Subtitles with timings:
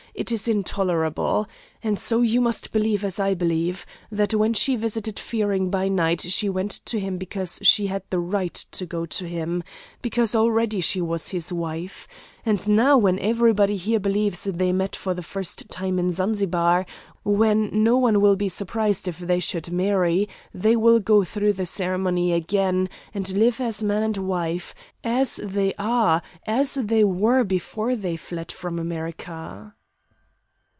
[0.13, 1.47] It is intolerable.
[1.81, 6.19] And so you must believe as I believe; that when she visited Fearing by night
[6.19, 9.63] she went to him because she had the right to go to him,
[10.01, 12.09] because already she was his wife.
[12.45, 16.85] And now when every one here believes they met for the first time in Zanzibar,
[17.23, 21.65] when no one will be surprised if they should marry, they will go through the
[21.65, 24.75] ceremony again, and live as man and wife,
[25.05, 29.73] as they are, as they were before he fled from America!"